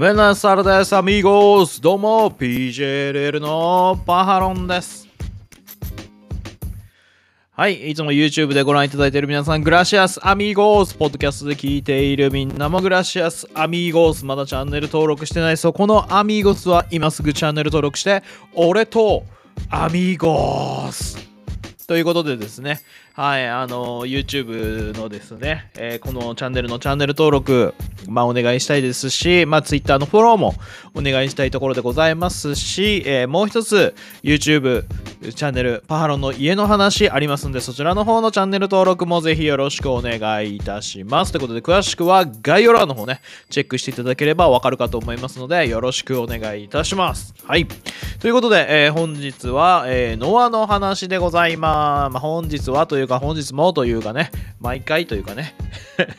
[0.00, 1.78] メナサルです、アミーゴス。
[1.78, 5.06] どうも、PJLL のパハロンです。
[7.50, 10.94] はい、いつも YouTube でご覧いただいている皆さん、グラシアスアミーゴース。
[10.94, 14.24] ポッドキャストで聞いているみんなもグラシアスアミーゴース。
[14.24, 18.22] まだチャンネル登録してないそこのアミーゴスは今すぐチャンネル登録して、
[18.54, 19.24] 俺と
[19.68, 21.29] アミーゴース。
[21.90, 22.78] ということでですね、
[23.14, 27.74] はい、あの、YouTube のですね、えーこのチャンネルのチャンネル登録、
[28.08, 30.54] まあ、お願いしたいですし、まあ、Twitter のフォローも
[30.94, 34.84] お願いしたいところでございますし、えーもう一つ、YouTube
[35.34, 41.32] チャンネル、パハロンの家の話ありますんで、そちらの方のチャンネル登録もぜひよろしくお願いいたします。
[41.32, 43.20] ということで、詳しくは概要欄の方ね、
[43.50, 47.34] チェックしていただければわかるかと思いますので、よろしくお願いいたします。
[47.44, 47.66] はい。
[48.20, 51.79] ということで、えー本日は、えーノアの話でございます。
[52.10, 54.30] まあ、本日はというか、本日もというかね、
[54.60, 55.54] 毎回というかね、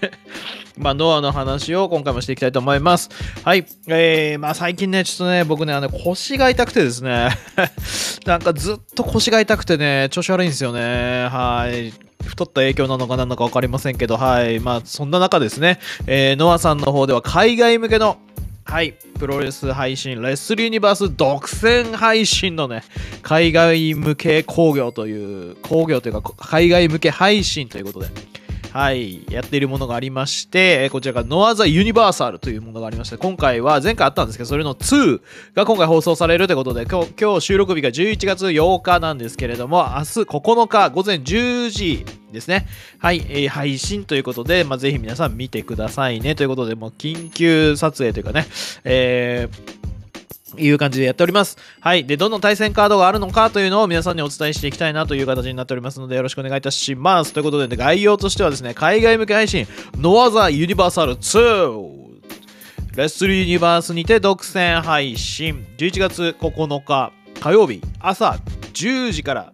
[0.77, 3.09] まあ、ノアの話を今回もしていきたいと思います。
[3.43, 3.65] はい。
[3.87, 7.29] えー、まあ、最近ね、ちょっとね、僕ね、あの、腰が痛くてですね、
[8.25, 11.27] なんかずっと腰が痛くてね、調子悪いんですよね。
[11.29, 11.93] はい。
[12.25, 14.59] 太った影響なのか何なのか分かりませんけど、はい。
[14.59, 18.17] まあ、そんな中ですね、えーノアさんの方では海外向けの
[18.71, 22.83] はい、プロレス配信、レッスルユニバース独占配信のね、
[23.21, 28.07] 海外向け工業という、工業というか、海外向け配信ということで、
[28.71, 35.19] はい、やっているものがありまして、こちらがノアザユニバーサルというものがありまして、今回は前回あったんですけど、それの2
[35.53, 42.67] が今回放送されるということで、今日収録日が11月8日なんですけれども、明日9日午前10時ですね。
[42.99, 46.35] はい、えー配信ということで、まあ、ぜひ皆さん見てくださいね。
[46.35, 48.47] ということで、もう緊急撮影というかね、
[48.83, 49.81] えー
[50.57, 51.57] いう感じでやっております。
[51.79, 52.05] はい。
[52.05, 57.31] で、どの対戦カードがあるのかというのを皆さんにお伝えしていきたいなという形になっておりますので、よろしくお願いいたします。
[57.33, 62.01] ということで、概要としてはですね、海外向け配信、ノアザユニバーサル2。
[62.95, 65.65] レッスルユニバースにて独占配信。
[65.77, 68.37] 11月9日火曜日朝
[68.73, 69.53] 10時から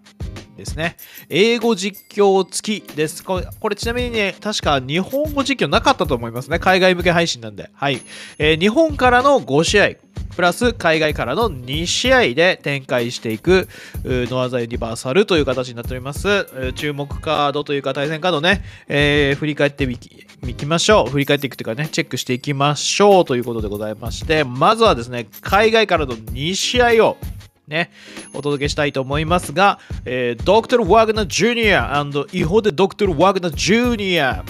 [0.57, 0.97] ですね。
[1.29, 3.23] 英語実況付きです。
[3.23, 6.59] これこれちなみにね、確か日本語実況なかったと思いますね。
[6.59, 7.69] 海外向け配信なんで。
[7.73, 8.01] はい。
[8.37, 9.89] えー日本からの5試合。
[10.35, 13.67] プラス海外からの2試合で展開していく
[14.05, 16.47] ノアザユニバーサルという形になっております。
[16.75, 21.09] 注目カードというか対戦カードね、えー振り返ってみきいきましょう。
[21.09, 27.17] 振り返っていくというかね、チェックしていきましょうということでございまして、まずはですね、海外からの2試合を
[27.67, 27.91] ね、
[28.33, 34.45] お届けしたいと思いますが、えードクトル・ワグナー・ジュニアイホデ・ドクトル・ワグナー・ジュニア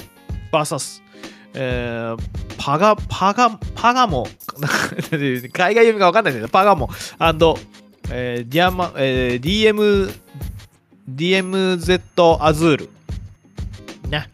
[0.51, 1.01] VS
[1.55, 2.21] えー
[2.59, 4.27] パガ、パガ、パガモ、
[5.53, 6.89] 海外読みがわかんないんだけど、パガモ、
[8.11, 10.13] えーディアマ、えー DM、
[11.09, 12.89] DMZ アズール。
[14.09, 14.29] ね。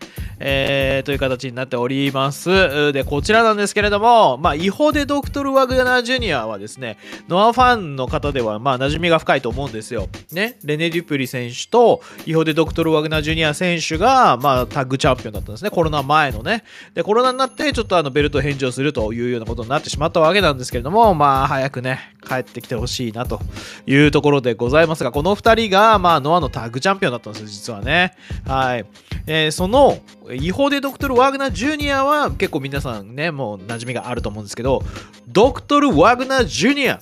[0.45, 2.91] えーという形になっております。
[2.91, 6.97] で、こちらなんですけれども、まあ、違法でドクトル・ワグナー・ジュニアはですね、
[7.29, 10.09] ノアファンの方では、まあ、馴染みが深いと思うんですよ。
[10.31, 10.57] ね。
[10.63, 15.69] レネ・デュプリ選手と、違法でドクトル・ワグナー・ジュニア選手が、まあ、タッグチャンピオンだったんですね。
[15.69, 16.63] コロナ前のね。
[16.93, 23.39] で、コロナになって、ちょっとあの、ベルト返上するというようなことになってしまったわけなんですけれども、まあ、早くね、帰ってきてほしいなと
[23.85, 28.15] いうところでございますが、この2人が、まあ、ノアのタッグチャンピオンだったんですよ、実はね。
[28.45, 28.85] はい。
[29.27, 29.99] えーその、
[30.31, 34.83] 違法でドクトル・ワグナー・ジュニアは結構皆さんね、もう馴染みがあると思うんですけど、
[35.27, 36.99] ドクトル・ワグナー・ジュニア、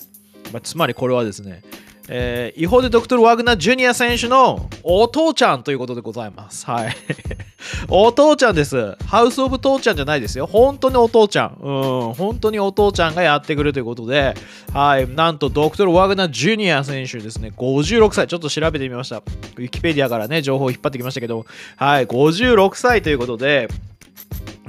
[0.51, 1.61] まあつまりこれはですね、
[2.07, 6.65] えー違法でドクトル・ワグナー・ジュニア選手のお父ちゃんということでございます。
[6.65, 6.95] はい。
[7.89, 8.95] お父ちゃんです。
[9.05, 10.47] ハウス・オブ・父ちゃんじゃないですよ。
[10.47, 11.57] 本当にお父ちゃん。
[11.61, 11.71] う
[12.09, 12.13] ん。
[12.13, 14.33] 本当にお父ちゃんがやってくるということで、
[14.73, 15.07] はい。
[15.07, 17.51] なんと、ドクトル・ワグナー・ジュニア選手ですね。
[17.55, 18.27] 56歳。
[18.27, 19.17] ちょっと調べてみました。
[19.17, 21.45] ウィキペディアからね、情報を引っ張ってきましたけど、
[21.77, 22.07] はい。
[22.07, 23.67] 56歳ということで、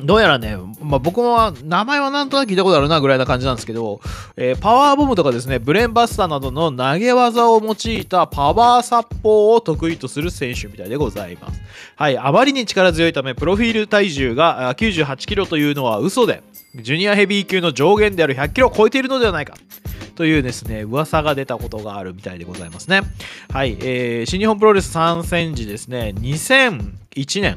[0.00, 4.00] どうやらね、まあ、僕も名前はなんとなく聞いたことあるなぐらいな感じなんですけど、
[4.36, 11.60] えーパワーボムとかですね、ブレンバスターなどの投げ技を用いたパワーサッポーを得意とする選手みたいでございます。
[11.96, 16.42] はい、あまりに力強いため、プロフィール体重が98キロというのは嘘で、
[16.74, 19.56] ジュニアヘビー級の上限である100キロを超えているのではないか。
[20.14, 23.02] というですね、噂が出たことがあるみたいでございますね。
[23.50, 27.56] はい、えー新日本プロレス参戦時ですね、2001年、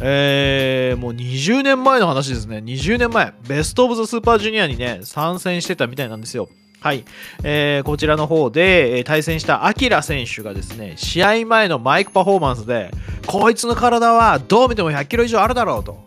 [0.00, 2.58] えーもう20年前の話ですね。
[2.58, 6.48] 20年前、ベストオブザスーパージュニアにね、参戦してたみたいなんですよ。
[6.80, 7.04] はい。
[7.42, 12.90] えーこちらの方で、えー対戦したアキラ選手がですね、試合前のマイクパフォーマンスで、
[13.26, 16.04] こいつの体はどう見ても100キロ以上あるだろうと。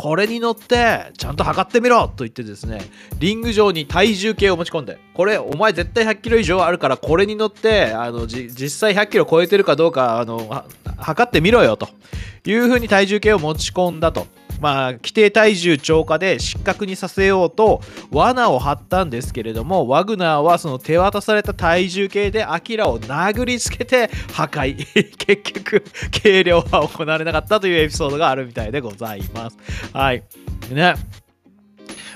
[0.00, 2.80] これに乗ってちゃんと測ってみろと言ってですね
[3.18, 10.64] リング上に体重計を持ち込んでこれお前絶対100キロ以上あるからこれに乗ってあの実際100キロ超えてるかどうかあの
[10.96, 11.90] 測ってみろよと
[12.46, 14.26] いうふうに体重計を持ち込んだと。
[14.60, 17.80] まあ、規定体重超過で失格にさせようと
[18.10, 24.60] 罠を張ったんですけれどもワグナーはその手渡された体重計でアキラを殴りつけて破壊。
[25.16, 29.58] 結局計量は行われなかったというエピソードがあるみたいでございます。
[29.92, 30.22] はい。
[30.70, 30.94] ね。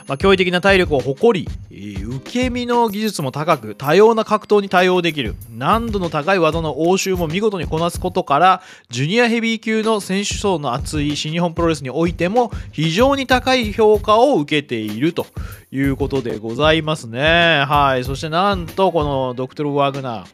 [0.06, 15.26] まあ、驚異的な体力を誇り、受け身の技術も高く、多様な格闘に対応できる、難度の高い技の応酬も見事にこなすことから、ジュニアヘビー級の選手層の厚い新日本プロレスにおいても、非常に高い評価を受けていると
[15.72, 17.64] いうことでございますね。
[17.66, 18.04] はい。
[18.04, 20.26] そしてなんと、このドクトル・ワグナー、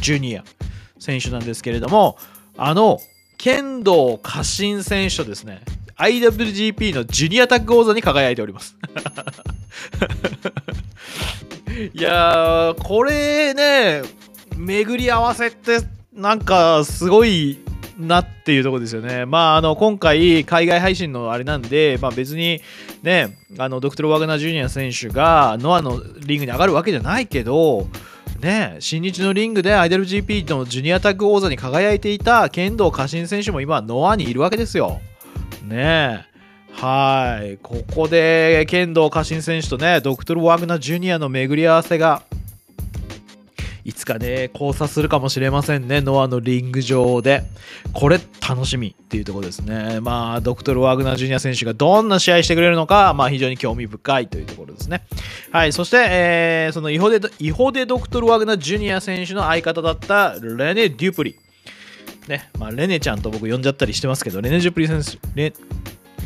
[0.00, 0.44] ジュニア
[0.98, 2.16] 選手なんですけれども、
[2.56, 3.00] あの、
[3.36, 5.60] 剣道家臣選手とですね、
[5.98, 8.76] IWGP のジュニアタッグ王座に輝いております
[11.94, 14.02] いやーこれね
[14.56, 15.80] 巡り合わせって
[16.14, 17.58] なんかすごい
[17.98, 19.26] なっていうとこですよね。
[19.26, 22.60] まあ、あの今回、海外配信のあれなんで、まあ、別に
[23.02, 27.86] ね、あのドクトル・ワグナー・ジュニア選手がノアのリングに上がるわけじゃないけど、
[28.40, 35.00] ね、新日のリングで IWGP のジュニアタッグ王座に輝いていた剣道家臣選手も今、ノアにいるわけですよ。
[35.66, 36.26] ね
[36.72, 37.58] はい。
[37.62, 42.22] ここで、剣道家臣選手とね、ドクトル・ワグナー・ジュニアの巡り合わせが、
[43.82, 47.44] いつかね、交差するかもしれませんね、ノアのリング上で。
[47.94, 50.00] これ、楽しみっていうところですね。
[50.00, 55.02] まあ、ドクトル・ワグナー・ジュニア選手がどんな試合してくれるのか、まあ、非常に興味深いというところですね。
[55.52, 61.36] はい、そして、えー、そのイホデ、イホデドクトル・ワグナー・ジュニア選手の相方だったレネ・デュプリ。
[62.28, 65.52] ね、まあ、レネちゃんと僕呼んじゃったりしてますけど、レネ・ジュプリ選手、レ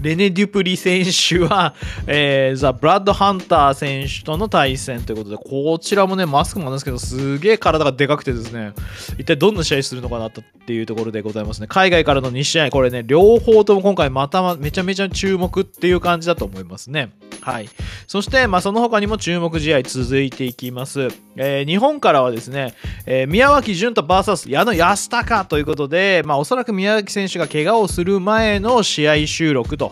[0.03, 1.75] レネ・デュプリ選手は、
[2.07, 8.73] えー、ザ・ブラッド・ハンター選手との対戦ということで、こちらもね、マスクもなんですけど、すげえ体がでかくてですね、
[9.19, 11.67] 一体どんな試合するのかなっていうところでございますね。
[11.69, 17.11] 海外からの2試合、これね、両方とも今回まためちゃめちゃ注目っていう感じだと思いますね。
[17.41, 17.69] はい。
[18.07, 21.09] そして、まあ、その他にも注目試合続いていきます。
[21.37, 22.75] えー、日本からはですね、
[23.07, 29.90] えー、宮脇潤太 VS 矢野安隆ということで、まあ、おそらく宮脇選手が怪我をする前の試合収録と。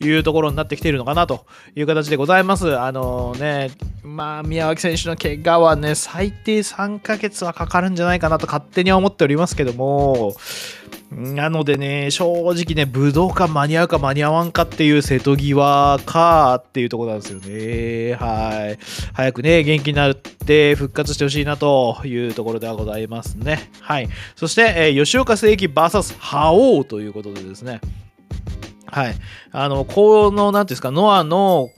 [0.00, 1.44] いうところになってきているのかなと
[1.74, 2.78] いう形でございます。
[2.78, 3.70] あのね、
[4.02, 10.34] まあ、宮脇選手の怪我はね、最低3ヶ月はかかるんじゃないかなと勝手には思っておりますけども、
[11.10, 18.14] なのでね、正直ね、武道館間に合うか間に合わんかっていう瀬戸際かっていうところなんですよね。
[18.14, 18.78] はい。
[19.12, 23.70] 早くね、元気になって復活してほしいなというところではございますね。
[23.80, 24.08] はい。
[24.36, 27.80] そして、えー、吉岡聖輝 VS 覇王ということでですね。
[28.90, 29.14] はい。
[29.52, 31.70] あの、この、なんていうんですか、ノアの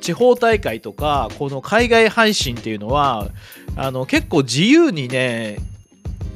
[0.00, 3.30] 地方大会とか、この海外配信っていうのは、
[3.76, 5.58] あの、結構自由にね、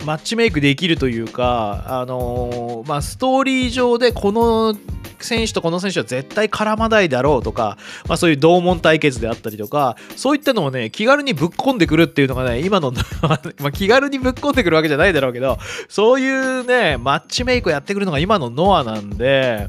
[0.06, 4.76] マッチメイクできるというか、あのー、まあ、ストーリー上でこの
[5.18, 7.76] 選手とこの選手は絶対絡まないだろうとか、
[8.08, 12.92] まあ、そういう同門対決であったりとか、そういったのをね、気軽にぶっ込んでくるっていうのがね、今の
[13.60, 15.58] ま、気軽にぶっ込んでくるわけじゃないだろうけど、
[15.88, 19.68] そういうね、マッチメイクをやってくるのが今のノアなんで、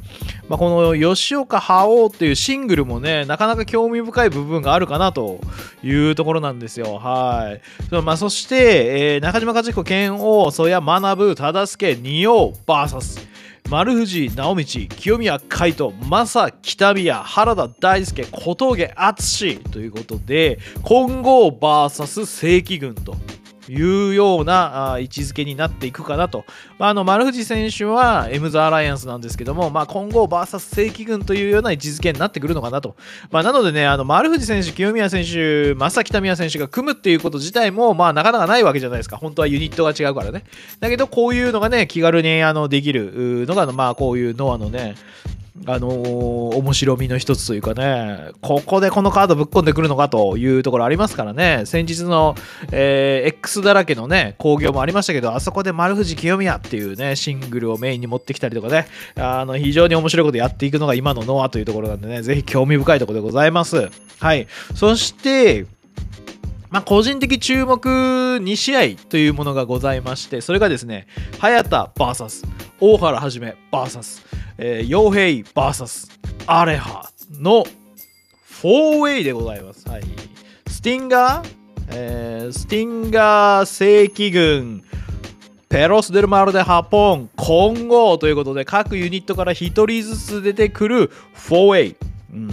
[0.49, 5.39] まあ、この吉岡覇王っていうシングルもね、なかなか興味深い部分があるかなと
[5.83, 6.95] いうところなんですよ。
[6.95, 7.57] は
[7.91, 8.01] い。
[8.03, 13.27] まあ、そして、えー、中島和彦剣王、そや学ぶ、忠助、仁王、VS、
[13.69, 23.15] 丸藤直道、清宮海斗、正北宮、原田大輔、小峠敦ということで、金剛 VS 正規軍と。
[23.69, 26.45] いうような位置づけになっていくかなと。
[26.77, 32.95] まあ、あの丸藤選手はエムズ・アライアンスなんですけども、まあ、今後 VS 正規軍というような位置づけになってくるのかなと。
[33.31, 39.17] まあ、なのでね、あの丸藤選手、清宮選手、正北宮選手が組むっていうこと自体も、まあ、なかなかないわけじゃないですか。
[39.17, 40.43] 本当はユニットが違うからね。
[40.79, 44.95] だけど、こういうのがね、気軽にあのできるのが、まあ、こういうノアのね、
[45.65, 52.35] あのー、面白みの一つというかね、ここでこのカードぶっ込んでくるのかというところありますからね、先日の、
[52.71, 63.89] えー、X だらけのね、興行もありましたけど、あそこで丸藤清宮っていうね、シングルをメインに持ってきたりとかね、あの、非常に面白いことやっていくのが今のノアというところなんでね、ぜひ興味深いところでございます。
[64.19, 64.47] はい。
[64.75, 65.65] そして、
[66.69, 71.07] まあ、個人的注目2試合というものがございまして、それがですね、
[71.39, 72.45] 早田 VS
[72.79, 74.21] 大原はじめ VS
[74.57, 76.11] えー、傭兵 VS
[76.47, 77.09] アレハ
[77.39, 77.63] の
[78.63, 79.87] 4ウェイでございます。
[79.87, 80.03] はい。
[80.67, 81.49] スティンガー、
[81.89, 84.83] えー、スティンガー正規軍、
[85.69, 91.95] ペロス・デル・マルデ・ハポン、混合ということで、各ユニットから1人ずつ出てくる4ウェイ。
[92.33, 92.47] うん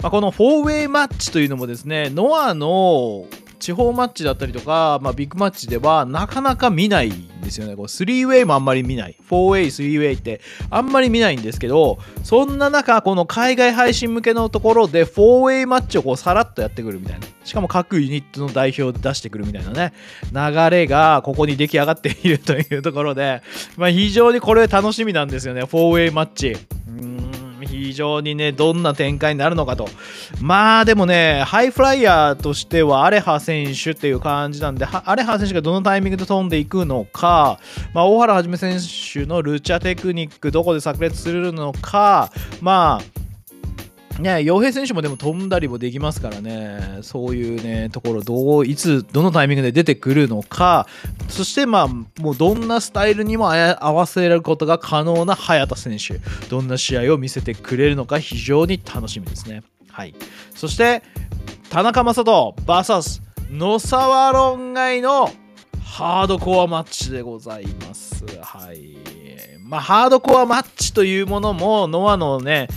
[0.00, 3.26] まあ、この4ウェイマッチというのもですね、ノアの
[3.58, 7.76] 地方マッチだったりとか、まあ、ビッグマッチではなかなか見ないんですよね。
[7.76, 9.16] こう 3way もあんまり見ない。
[9.28, 17.26] 4way、3way ってあんまり見ないんですけど、そんな中、この海外配信向けのところで 4way マッチをこうさらっとやってくるみたいな。
[17.44, 19.92] しかも各ユニットの代表で出してくるみたいなね、
[20.32, 23.42] 流れがここに出来上がっているというところで、
[23.76, 26.56] まあ、非常にこれ楽しみなんですよね、4way マッチ。
[27.78, 29.88] 非常にね、どんな展開になるのかと。
[30.40, 37.58] まあでもね、ハイフライヤーとしてはアレハ選手っていう感じなんで、アレハ選手がどのタイミングで飛んでいくのか、
[37.94, 38.78] まあ、大原はじめ選
[39.12, 42.30] 手のルチャテクニックどこで炸裂するのか、
[42.60, 43.17] まあ、
[44.18, 50.86] ね、洋平選手もでも飛んだりもできますからね、そういうね、ところ、どう、いつ、どのタイミングで出てくるのか、
[51.28, 59.62] そしてまあ、もうどんなスタイルにも合わせることが可能な早田選手、どんな試合を見せてくれるのか非常に楽しみですね。
[59.90, 60.14] はい。
[60.54, 61.02] そして、
[61.70, 65.30] 田中将人 VS 野沢論外の
[65.82, 68.24] ハードコアマッチでございます。
[68.42, 68.96] はい。
[69.62, 72.68] まあ、ハードコアマッチというものも、ノアのね、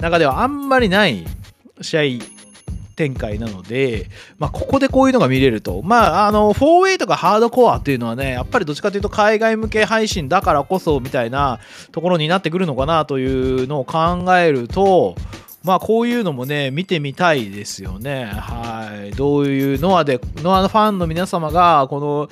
[0.00, 1.24] 中ではあんまりない
[1.80, 2.02] 試合
[3.00, 11.60] 展開なので、まあ、ここでこういうのが見れると、まあ、あの 4way とかハードコアっていうのはね、やっぱりどっちかというと海外向け配信だからこそみたいな
[11.92, 15.14] ところになってくるのかなというのを考えると、
[15.62, 18.26] まあこういうのもね、見てみたいですよね。
[18.26, 19.12] はい。
[19.12, 22.28] どういうノアで、ノアのファンの皆様が、この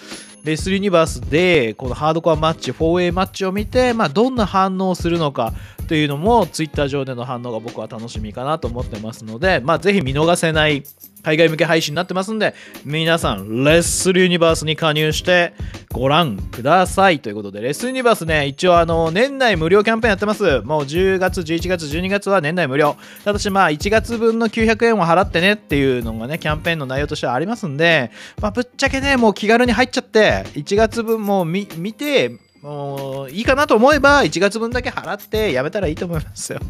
[0.49, 5.53] レスリーニバースで、このハードコアマッチ、4A マッチを見て、まあどんな反応をするのか、
[5.89, 10.85] というのも Twitter 上での反応が僕は楽しみかなと思ってますので、まあ、ぜひ見逃せない
[11.23, 15.55] 海外向け配信になってますんで、皆さん、レッスルユニバースに加入して
[15.91, 17.21] ご覧ください。
[17.21, 20.61] ということで、レッスルユニバースね、一応あの、年内無料キャンペーンやってます。
[20.61, 22.97] もう10月、11月、12月は年内無料。
[23.25, 36.61] ただしまあ、1月分の900円を払ってねっていうのがね、キャンペーンの内容としてはありますんで、まあ、ぶっちゃけね、もう気軽に入っちゃって、1月分も見て、もういいかなと思えば1月分だけ払ってやめたらいいと思いますよ。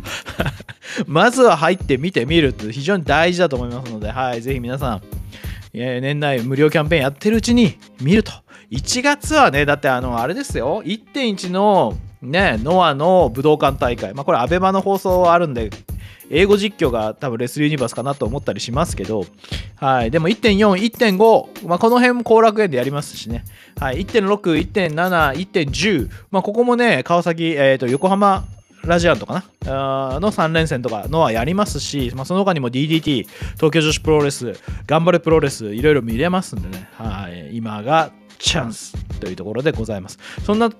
[1.06, 5.02] まずは入ってみてみるって非常に大事だと思いますので、はい、ぜひ皆さん、
[5.72, 8.32] 年内無料キャンペーンやってるうちに見ると。
[8.70, 15.70] 1月はね、だってあの、あれですよ、1.1のね、ノアの武道館大会、まあこれ、アベマの放送あるんで、
[16.30, 19.24] 英語実況が多分レスリーユニバースかなと思ったりしますけど、
[19.76, 20.10] はい。
[20.10, 20.74] でも1.4、
[21.16, 23.44] 1.5、まあ、この辺も後楽園でやりますしね。
[23.78, 24.04] はい。
[24.04, 28.44] 1.6、1.7、1.10、まあ、ここもね、川崎、え、ー、と、横浜
[28.84, 30.18] ラジアンとかな？
[30.20, 34.54] の3連戦とかのはやりますし、まあ、その他にも DDT、東京女子プロレス、
[34.86, 40.18] 頑張れプロレス、いろいろ見れますんでね、はい、今がチャンスというところでございます。
[40.44, 40.70] そんな、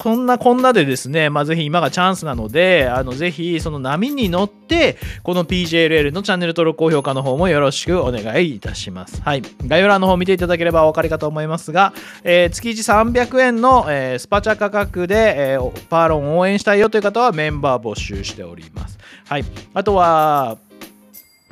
[0.00, 9.20] そんなこんなでですね、まあ、ぜひ今がチャンスなので、あの、ぜひその波に乗って、この PJLL のチャンネル登録、高評価の方もよろしくお願いいたします。
[9.22, 9.42] はい。
[9.66, 18.98] 概要欄の方見ていただければお分かりかと思いますが、えー、月1 300円の、えー、スパチャ価格で、えー、パーロン応援したいよという方はメンバー募集しております。
[19.28, 19.44] はい。
[19.74, 20.58] あとは、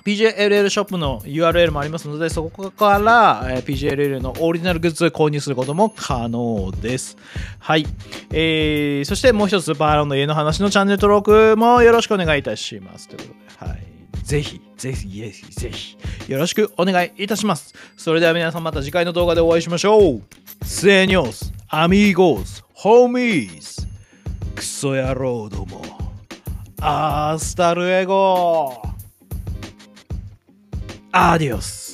[0.06, 7.16] PJLL ショップの URL もありますので、そこから、えー、PJLL のオリジナルグッズを購入することも可能です。
[7.58, 7.84] はい。
[8.30, 13.08] えー、そしてもう一つ、バーロンの家の話のチャンネル登録もよろしくお願いいたします。
[13.08, 13.86] ということで、はい。
[14.22, 15.96] ぜひ、ぜひ、ぜひ、ぜひ、
[16.28, 17.74] よろしくお願いいたします。
[17.96, 20.22] それでは皆さんまた次回の動画でお会いしましょう。
[20.64, 23.88] セニョス、アミーゴース、ホーミーズ、
[24.54, 25.82] クソ野郎ども、
[26.80, 28.95] アースタルエゴ
[31.18, 31.85] Adiós.